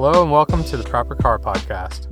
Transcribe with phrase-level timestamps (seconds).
[0.00, 2.06] Hello and welcome to the Proper Car Podcast.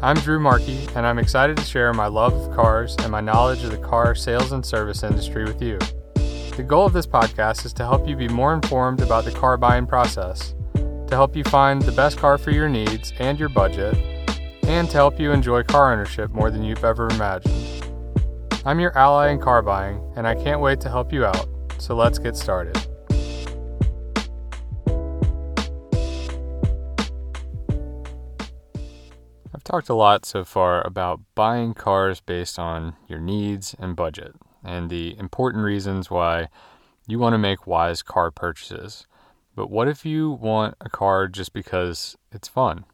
[0.00, 3.64] I'm Drew Markey, and I'm excited to share my love of cars and my knowledge
[3.64, 5.80] of the car sales and service industry with you.
[6.56, 9.56] The goal of this podcast is to help you be more informed about the car
[9.56, 13.96] buying process, to help you find the best car for your needs and your budget,
[14.68, 17.84] and to help you enjoy car ownership more than you've ever imagined.
[18.64, 21.96] I'm your ally in car buying, and I can't wait to help you out, so
[21.96, 22.78] let's get started.
[29.68, 34.88] Talked a lot so far about buying cars based on your needs and budget, and
[34.88, 36.48] the important reasons why
[37.06, 39.06] you want to make wise car purchases.
[39.54, 42.86] But what if you want a car just because it's fun?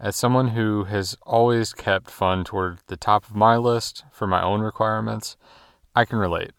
[0.00, 4.42] As someone who has always kept fun toward the top of my list for my
[4.42, 5.36] own requirements,
[5.94, 6.50] I can relate.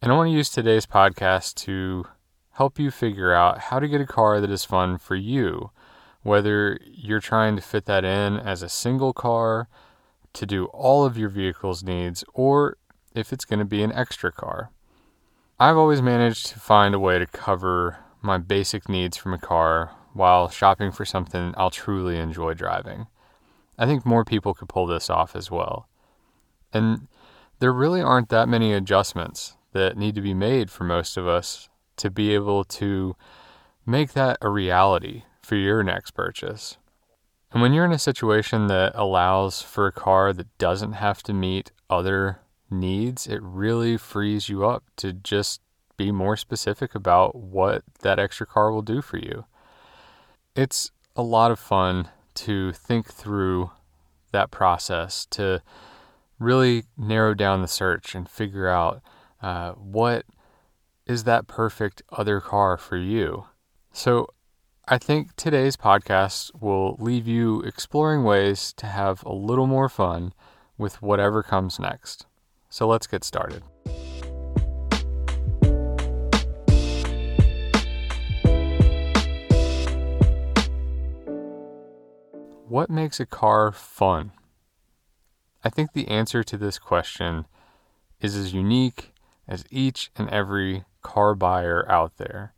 [0.00, 2.04] And I want to use today's podcast to
[2.52, 5.72] help you figure out how to get a car that is fun for you
[6.24, 9.68] whether you're trying to fit that in as a single car
[10.32, 12.78] to do all of your vehicle's needs or
[13.14, 14.70] if it's going to be an extra car.
[15.60, 19.92] I've always managed to find a way to cover my basic needs from a car
[20.14, 23.06] while shopping for something I'll truly enjoy driving.
[23.78, 25.88] I think more people could pull this off as well.
[26.72, 27.06] And
[27.58, 31.68] there really aren't that many adjustments that need to be made for most of us
[31.96, 33.14] to be able to
[33.84, 36.78] make that a reality for your next purchase.
[37.52, 41.32] And when you're in a situation that allows for a car that doesn't have to
[41.32, 45.60] meet other needs, it really frees you up to just
[45.96, 49.44] be more specific about what that extra car will do for you.
[50.56, 53.70] It's a lot of fun to think through
[54.32, 55.62] that process, to
[56.40, 59.00] really narrow down the search and figure out
[59.40, 60.26] uh, what
[61.06, 63.44] is that perfect other car for you.
[63.92, 64.33] So
[64.86, 70.34] I think today's podcast will leave you exploring ways to have a little more fun
[70.76, 72.26] with whatever comes next.
[72.68, 73.62] So let's get started.
[82.68, 84.32] What makes a car fun?
[85.64, 87.46] I think the answer to this question
[88.20, 89.14] is as unique
[89.48, 92.52] as each and every car buyer out there.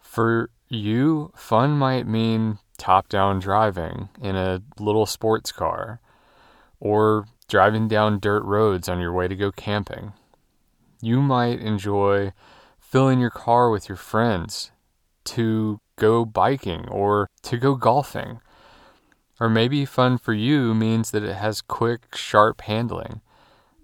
[0.00, 6.00] For you, fun might mean top down driving in a little sports car
[6.80, 10.12] or driving down dirt roads on your way to go camping.
[11.00, 12.32] You might enjoy
[12.78, 14.72] filling your car with your friends
[15.24, 18.40] to go biking or to go golfing.
[19.38, 23.20] Or maybe fun for you means that it has quick, sharp handling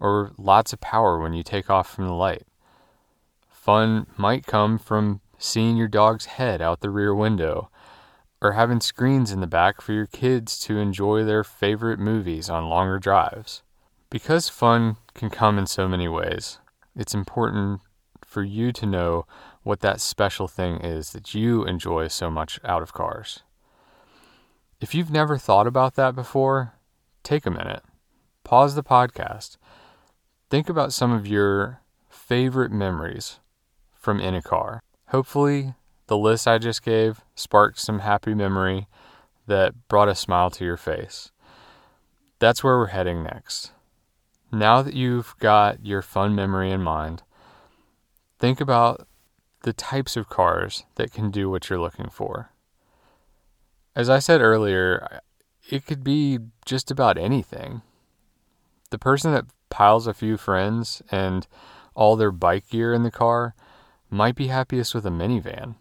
[0.01, 2.47] or lots of power when you take off from the light.
[3.49, 7.69] Fun might come from seeing your dog's head out the rear window,
[8.41, 12.69] or having screens in the back for your kids to enjoy their favorite movies on
[12.69, 13.63] longer drives.
[14.09, 16.59] Because fun can come in so many ways,
[16.95, 17.81] it's important
[18.25, 19.27] for you to know
[19.63, 23.41] what that special thing is that you enjoy so much out of cars.
[24.81, 26.75] If you've never thought about that before,
[27.23, 27.83] take a minute,
[28.45, 29.57] pause the podcast,
[30.51, 33.39] think about some of your favorite memories
[33.93, 34.83] from in a car.
[35.13, 35.75] Hopefully,
[36.07, 38.89] the list I just gave sparked some happy memory
[39.47, 41.31] that brought a smile to your face.
[42.39, 43.73] That's where we're heading next.
[44.51, 47.25] Now that you've got your fun memory in mind,
[48.39, 49.07] think about
[49.65, 52.51] the types of cars that can do what you're looking for.
[53.95, 55.21] As I said earlier,
[55.69, 57.83] it could be just about anything.
[58.89, 61.47] The person that piles a few friends and
[61.95, 63.55] all their bike gear in the car
[64.13, 65.77] might be happiest with a minivan.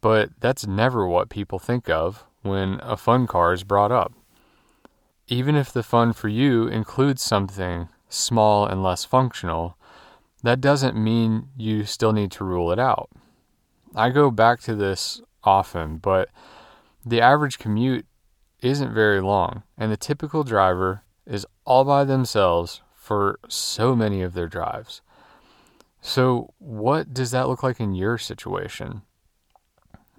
[0.00, 4.12] But that's never what people think of when a fun car is brought up.
[5.28, 9.78] Even if the fun for you includes something small and less functional,
[10.42, 13.08] that doesn't mean you still need to rule it out.
[13.94, 16.28] I go back to this often, but
[17.06, 18.06] the average commute
[18.60, 24.34] isn't very long, and the typical driver is all by themselves for so many of
[24.34, 25.00] their drives.
[26.06, 29.00] So, what does that look like in your situation?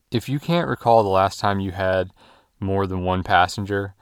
[0.10, 2.10] If you can't recall the last time you had
[2.60, 3.94] more than one passenger,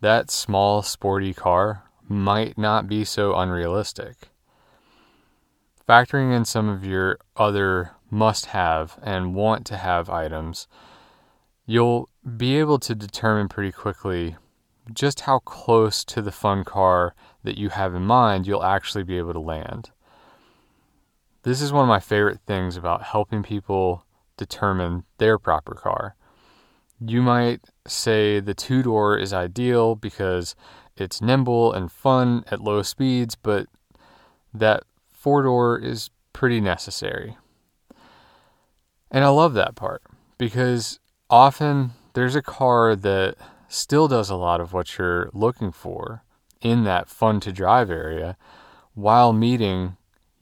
[0.00, 4.30] that small, sporty car might not be so unrealistic.
[5.86, 10.66] Factoring in some of your other must have and want to have items,
[11.66, 12.08] you'll
[12.38, 14.36] be able to determine pretty quickly
[14.90, 19.18] just how close to the fun car that you have in mind you'll actually be
[19.18, 19.90] able to land.
[21.46, 24.04] This is one of my favorite things about helping people
[24.36, 26.16] determine their proper car.
[26.98, 30.56] You might say the two door is ideal because
[30.96, 33.68] it's nimble and fun at low speeds, but
[34.52, 34.82] that
[35.12, 37.36] four door is pretty necessary.
[39.12, 40.02] And I love that part
[40.38, 40.98] because
[41.30, 43.36] often there's a car that
[43.68, 46.24] still does a lot of what you're looking for
[46.60, 48.36] in that fun to drive area
[48.94, 49.96] while meeting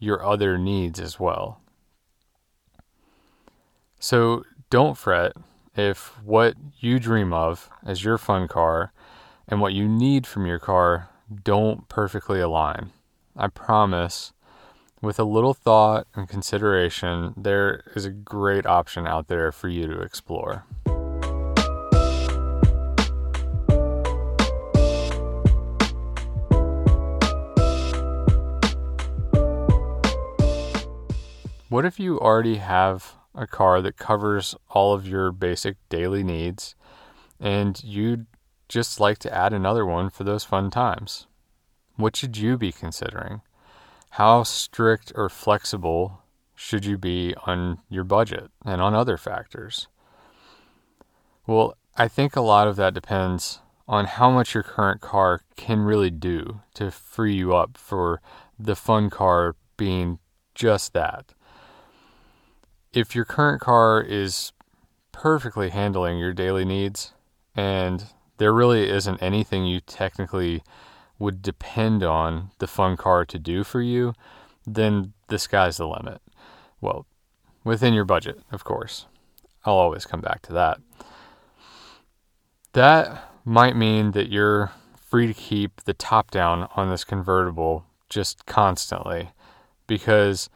[0.05, 1.61] your other needs as well.
[3.99, 5.33] So don't fret
[5.75, 8.93] if what you dream of as your fun car
[9.49, 11.09] and what you need from your car
[11.43, 12.91] don't perfectly align.
[13.37, 14.33] I promise,
[15.01, 19.87] with a little thought and consideration, there is a great option out there for you
[19.87, 20.65] to explore.
[31.75, 36.77] What if you already have a car that covers all of your basic daily needs
[37.41, 38.27] and you'd
[38.69, 41.27] just like to add another one for those fun times?
[41.97, 43.43] What should you be considering?
[44.11, 46.23] How strict or flexible
[46.55, 49.89] should you be on your budget and on other factors?
[51.45, 55.81] Well, I think a lot of that depends on how much your current car can
[55.81, 58.23] really do to free you up for
[58.61, 60.21] the fun car being
[60.55, 61.35] just that
[62.95, 64.53] if your current car is
[65.13, 67.13] perfectly handling your daily needs
[67.55, 68.07] and
[68.39, 70.63] there really isn't anything you technically
[71.19, 74.13] would depend on the fun car to do for you,
[74.67, 76.21] then the sky's the limit.
[76.81, 77.07] Well,
[77.65, 79.07] within your budget, of course.
[79.65, 80.79] I'll always come back to that.
[82.73, 88.47] That might mean that you're free to keep the top down on this convertible just
[88.47, 89.31] constantly
[89.87, 90.49] because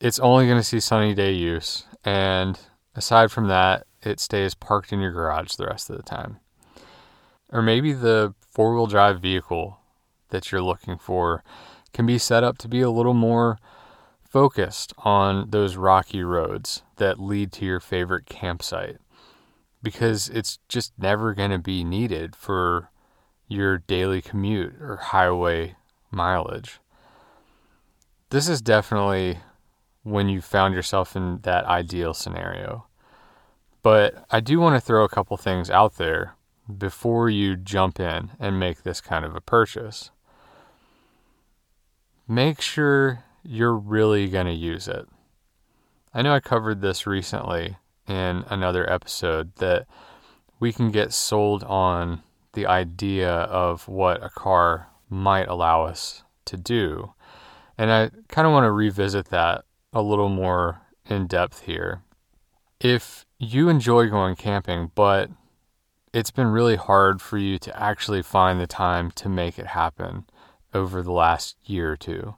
[0.00, 1.84] it's only going to see sunny day use.
[2.04, 2.58] And
[2.94, 6.38] aside from that, it stays parked in your garage the rest of the time.
[7.50, 9.78] Or maybe the four wheel drive vehicle
[10.30, 11.42] that you're looking for
[11.92, 13.58] can be set up to be a little more
[14.22, 18.98] focused on those rocky roads that lead to your favorite campsite
[19.82, 22.90] because it's just never going to be needed for
[23.48, 25.76] your daily commute or highway
[26.10, 26.80] mileage.
[28.30, 29.38] This is definitely
[30.06, 32.86] when you found yourself in that ideal scenario.
[33.82, 36.36] But I do want to throw a couple things out there
[36.78, 40.10] before you jump in and make this kind of a purchase.
[42.28, 45.08] Make sure you're really going to use it.
[46.14, 47.76] I know I covered this recently
[48.06, 49.88] in another episode that
[50.60, 52.22] we can get sold on
[52.52, 57.12] the idea of what a car might allow us to do.
[57.76, 59.64] And I kind of want to revisit that
[59.96, 62.02] a little more in depth here.
[62.80, 65.30] If you enjoy going camping, but
[66.12, 70.26] it's been really hard for you to actually find the time to make it happen
[70.74, 72.34] over the last year or two,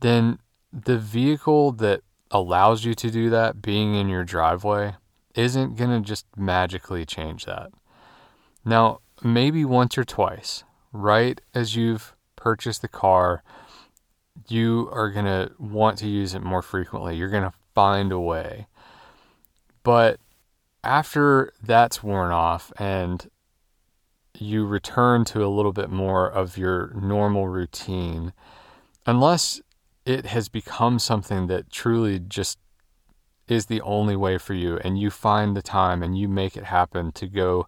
[0.00, 0.40] then
[0.72, 2.00] the vehicle that
[2.32, 4.96] allows you to do that being in your driveway
[5.36, 7.70] isn't going to just magically change that.
[8.64, 13.44] Now, maybe once or twice, right as you've purchased the car
[14.48, 17.16] you are going to want to use it more frequently.
[17.16, 18.66] You're going to find a way.
[19.82, 20.18] But
[20.82, 23.28] after that's worn off and
[24.38, 28.32] you return to a little bit more of your normal routine,
[29.06, 29.60] unless
[30.04, 32.58] it has become something that truly just
[33.48, 36.64] is the only way for you and you find the time and you make it
[36.64, 37.66] happen to go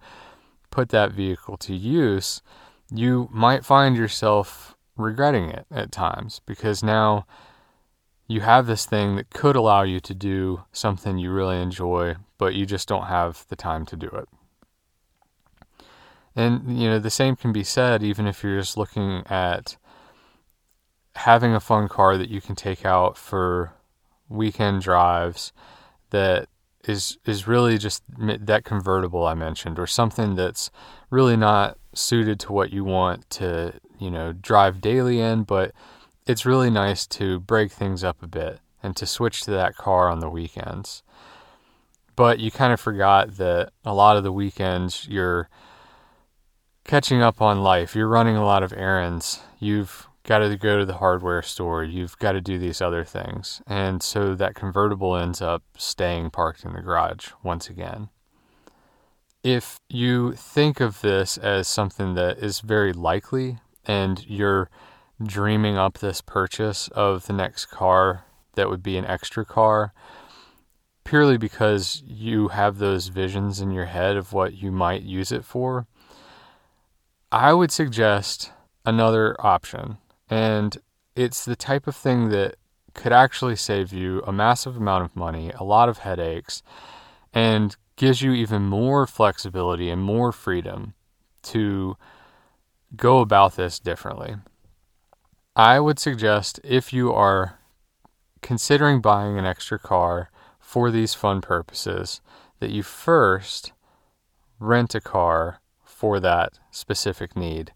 [0.71, 2.43] put that vehicle to use,
[2.91, 7.27] you might find yourself regretting it at times because now
[8.29, 12.55] you have this thing that could allow you to do something you really enjoy, but
[12.55, 14.29] you just don't have the time to do it.
[16.35, 19.77] And, you know, the same can be said even if you're just looking at
[21.15, 23.73] having a fun car that you can take out for
[24.29, 25.53] weekend drives
[26.11, 26.49] that
[26.85, 30.71] is is really just that convertible I mentioned or something that's
[31.11, 35.73] really not suited to what you want to you know, drive daily in, but
[36.27, 40.09] it's really nice to break things up a bit and to switch to that car
[40.09, 41.03] on the weekends.
[42.15, 45.49] But you kind of forgot that a lot of the weekends you're
[46.85, 47.95] catching up on life.
[47.95, 49.41] You're running a lot of errands.
[49.59, 51.85] You've got to go to the hardware store.
[51.85, 53.61] You've got to do these other things.
[53.67, 58.09] And so that convertible ends up staying parked in the garage once again
[59.47, 64.69] if you think of this as something that is very likely and you're
[65.23, 68.25] dreaming up this purchase of the next car
[68.55, 69.93] that would be an extra car,
[71.05, 75.45] purely because you have those visions in your head of what you might use it
[75.45, 75.87] for,
[77.31, 78.53] I would suggest
[78.85, 79.99] another option.
[80.29, 80.77] And
[81.15, 82.57] it's the type of thing that
[82.95, 86.63] could actually save you a massive amount of money, a lot of headaches,
[87.33, 90.95] and gives you even more flexibility and more freedom
[91.43, 91.97] to
[92.95, 94.37] go about this differently.
[95.55, 97.59] I would suggest if you are
[98.43, 102.21] considering buying an extra car for these fun purposes,
[102.61, 103.73] that you first
[104.59, 107.73] rent a car for that specific need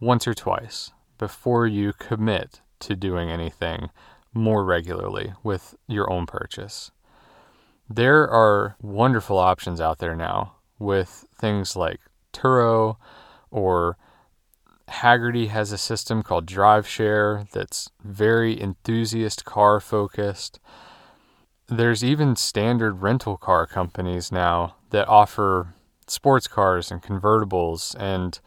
[0.00, 3.90] once or twice before you commit to doing anything
[4.32, 6.90] more regularly with your own purchase.
[7.88, 12.00] There are wonderful options out there now with things like
[12.32, 12.96] Turo
[13.50, 13.96] or
[14.90, 20.58] Hagerty has a system called DriveShare that's very enthusiast car focused.
[21.68, 25.74] There's even standard rental car companies now that offer
[26.06, 28.40] sports cars and convertibles and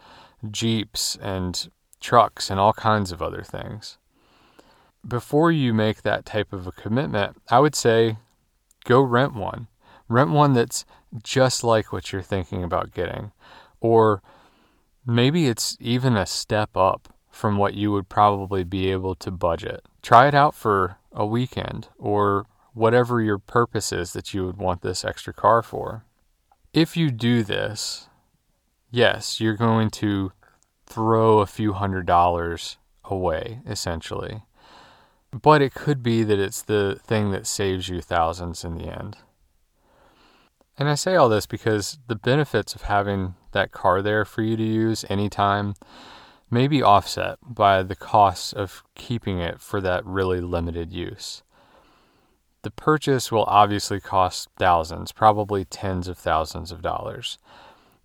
[0.50, 1.70] Jeeps and
[2.00, 3.96] trucks and all kinds of other things.
[5.06, 8.18] Before you make that type of a commitment, I would say
[8.84, 9.68] go rent one.
[10.08, 10.84] Rent one that's
[11.22, 13.32] just like what you're thinking about getting.
[13.80, 14.22] Or
[15.06, 19.84] Maybe it's even a step up from what you would probably be able to budget.
[20.02, 24.82] Try it out for a weekend or whatever your purpose is that you would want
[24.82, 26.04] this extra car for.
[26.72, 28.08] If you do this,
[28.90, 30.32] yes, you're going to
[30.86, 34.42] throw a few hundred dollars away, essentially.
[35.32, 39.16] But it could be that it's the thing that saves you thousands in the end.
[40.78, 44.56] And I say all this because the benefits of having that car there for you
[44.56, 45.74] to use anytime
[46.50, 51.42] may be offset by the costs of keeping it for that really limited use.
[52.62, 57.38] The purchase will obviously cost thousands, probably tens of thousands of dollars,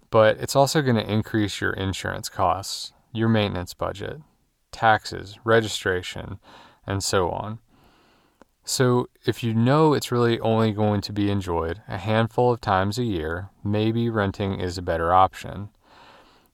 [0.09, 4.19] but it's also going to increase your insurance costs, your maintenance budget,
[4.71, 6.39] taxes, registration,
[6.85, 7.59] and so on.
[8.71, 12.99] So, if you know it's really only going to be enjoyed a handful of times
[12.99, 15.69] a year, maybe renting is a better option.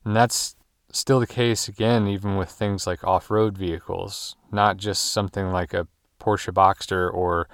[0.02, 0.56] And that's
[0.90, 5.74] still the case again, even with things like off road vehicles, not just something like
[5.74, 7.50] a Porsche Boxster or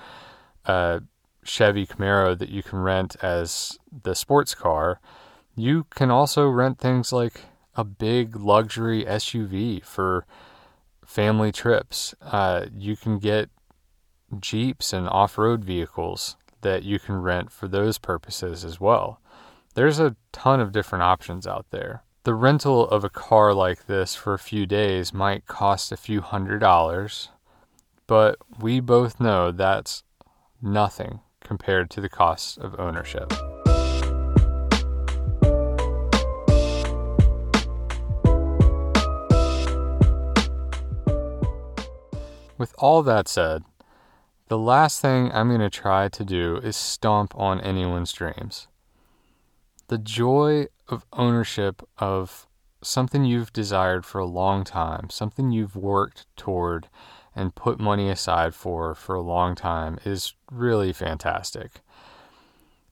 [0.65, 1.03] a
[1.43, 5.01] Chevy Camaro that you can rent as the sports car.
[5.57, 10.25] You can also rent things like a big luxury SUV for
[11.05, 12.15] family trips.
[12.23, 13.51] Uh, you can get
[14.41, 19.21] Jeeps and off road vehicles that you can rent for those purposes as well.
[19.75, 22.03] There's a ton of different options out there.
[22.25, 26.21] The rental of a car like this for a few days might cost a few
[26.21, 27.31] hundred dollars,
[28.07, 30.05] but we both know that's
[30.61, 33.33] nothing compared to the cost of ownership.
[42.57, 43.65] With all that said,
[44.53, 48.69] the last thing I'm going to try to do is stomp on anyone's dreams.
[49.89, 52.47] The joy of ownership of
[52.83, 56.91] something you've desired for a long time, something you've worked toward
[57.35, 61.81] and put money aside for for a long time is really fantastic.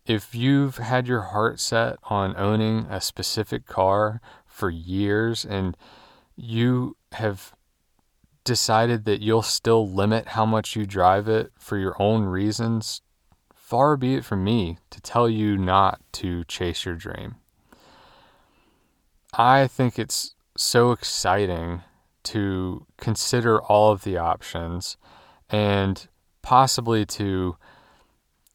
[0.07, 5.77] If you've had your heart set on owning a specific car for years and
[6.37, 7.53] you have
[8.45, 13.03] decided that you'll still limit how much you drive it for your own reasons,
[13.55, 17.37] far be it from me to tell you not to chase your dream.
[19.33, 21.83] I think it's so exciting
[22.25, 24.97] to consider all of the options
[25.49, 26.09] and
[26.43, 27.57] possibly to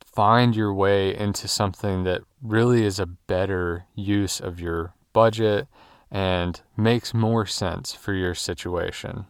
[0.05, 5.67] find your way into something that really is a better use of your budget
[6.11, 9.25] and makes more sense for your situation.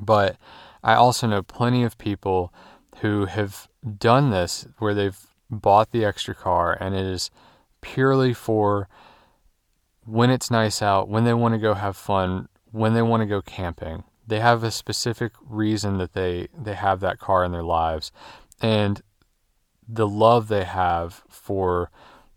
[0.00, 0.36] But
[0.82, 2.52] I also know plenty of people
[3.00, 3.68] who have
[3.98, 5.18] done this where they've
[5.50, 7.30] bought the extra car and it is
[7.80, 8.88] purely for
[10.04, 13.26] when it's nice out, when they want to go have fun, when they want to
[13.26, 14.04] go camping.
[14.26, 18.10] They have a specific reason that they, they have that car in their lives.
[18.60, 19.02] And
[19.86, 21.90] the love they have for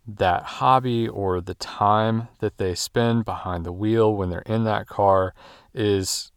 [0.07, 4.87] that hobby or the time that they spend behind the wheel when they're in that
[4.87, 5.33] car
[5.73, 6.31] is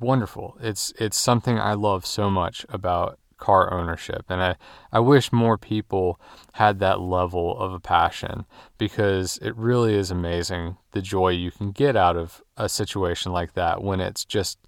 [0.00, 0.56] wonderful.
[0.60, 4.56] It's it's something I love so much about car ownership and I,
[4.92, 6.20] I wish more people
[6.52, 8.44] had that level of a passion
[8.76, 13.54] because it really is amazing the joy you can get out of a situation like
[13.54, 14.58] that when it's just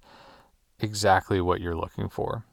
[0.79, 2.45] exactly what you're looking for.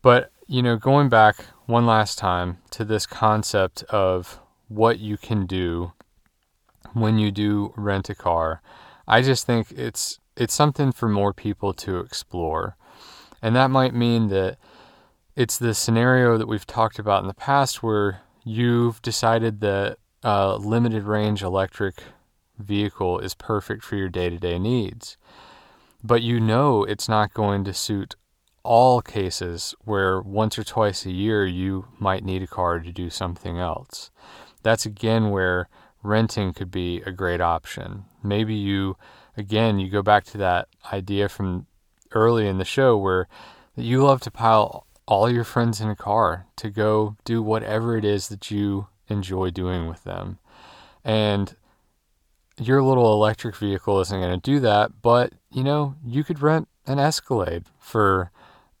[0.00, 5.46] But, you know, going back one last time to this concept of what you can
[5.46, 5.92] do
[6.92, 8.62] when you do rent a car.
[9.06, 12.76] I just think it's it's something for more people to explore.
[13.42, 14.58] And that might mean that
[15.36, 20.56] it's the scenario that we've talked about in the past where you've decided that a
[20.56, 22.02] limited range electric
[22.58, 25.16] vehicle is perfect for your day to day needs.
[26.02, 28.14] But you know it's not going to suit
[28.62, 33.10] all cases where once or twice a year you might need a car to do
[33.10, 34.10] something else.
[34.62, 35.68] That's again where
[36.02, 38.04] renting could be a great option.
[38.22, 38.96] Maybe you,
[39.36, 41.66] again, you go back to that idea from
[42.12, 43.28] early in the show where
[43.76, 48.04] you love to pile all your friends in a car to go do whatever it
[48.04, 50.38] is that you enjoy doing with them.
[51.04, 51.54] And
[52.58, 56.68] your little electric vehicle isn't going to do that, but you know, you could rent
[56.86, 58.30] an Escalade for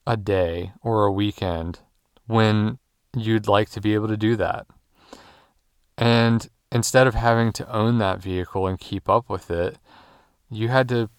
[0.06, 1.80] a day or a weekend
[2.26, 2.78] when
[3.16, 4.66] you'd like to be able to do that.
[5.96, 9.78] And instead of having to own that vehicle and keep up with it,
[10.54, 11.10] you had to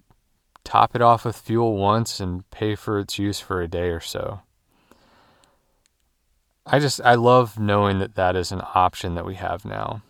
[0.63, 3.99] top it off with fuel once and pay for its use for a day or
[3.99, 4.41] so.
[6.65, 10.01] I just I love knowing that that is an option that we have now.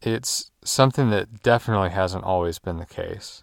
[0.00, 3.42] It's something that definitely hasn't always been the case.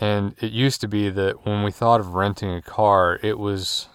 [0.00, 3.88] And it used to be that when we thought of renting a car, it was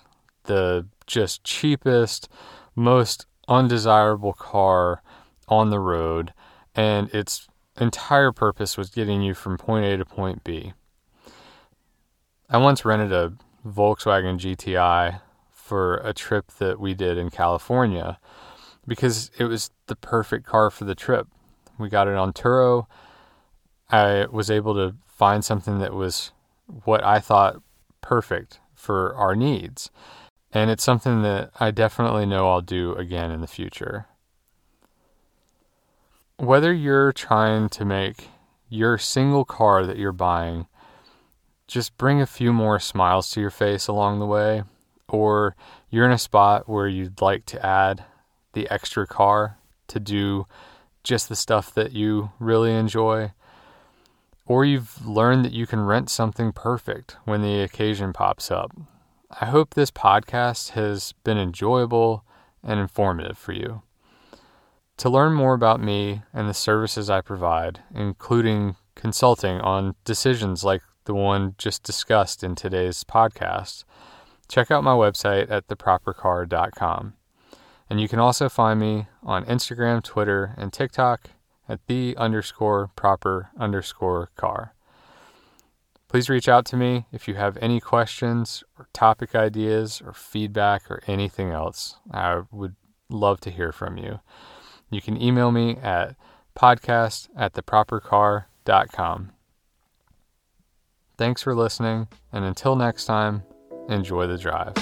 [0.44, 2.28] the just cheapest,
[2.76, 5.02] most undesirable car
[5.48, 6.34] on the road,
[6.76, 7.48] and its
[7.80, 10.74] entire purpose was getting you from point A to point B.
[12.50, 13.34] I once rented a
[13.68, 18.20] Volkswagen GTI for a trip that we did in California
[18.88, 21.28] because it was the perfect car for the trip.
[21.80, 22.86] We got it on Turo.
[23.90, 26.32] I was able to find something that was
[26.84, 27.62] what I thought
[28.02, 29.90] perfect for our needs.
[30.52, 34.06] And it's something that I definitely know I'll do again in the future
[36.38, 38.30] whether you're trying to make
[38.70, 40.68] your single car that you're buying
[41.68, 44.64] just bring a few more smiles to your face along the way,
[45.08, 45.56] or
[45.90, 48.04] you're in a spot where you'd like to add
[48.54, 50.46] the extra car to do
[51.04, 53.32] just the stuff that you really enjoy,
[54.46, 58.72] or you've learned that you can rent something perfect when the occasion pops up.
[59.42, 62.24] I hope this podcast has been enjoyable
[62.64, 63.82] and informative for you.
[64.98, 70.82] To learn more about me and the services I provide, including consulting on decisions like
[71.04, 73.84] the one just discussed in today's podcast,
[74.48, 77.14] check out my website at thepropercar.com.
[77.90, 81.30] And you can also find me on Instagram, Twitter, and TikTok
[81.68, 84.74] at the underscore proper underscore car.
[86.08, 90.90] Please reach out to me if you have any questions or topic ideas or feedback
[90.90, 91.98] or anything else.
[92.12, 92.76] I would
[93.10, 94.22] love to hear from you.
[94.96, 96.16] You can email me at
[96.58, 99.32] podcast at thepropercar.com.
[101.18, 103.44] Thanks for listening, and until next time,
[103.90, 104.74] enjoy the drive.